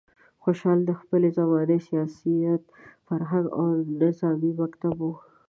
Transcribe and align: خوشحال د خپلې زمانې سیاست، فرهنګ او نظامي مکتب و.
خوشحال 0.43 0.79
د 0.85 0.91
خپلې 0.99 1.29
زمانې 1.37 1.77
سیاست، 1.87 2.63
فرهنګ 3.05 3.45
او 3.59 3.65
نظامي 4.01 4.51
مکتب 4.61 4.95
و. 5.05 5.11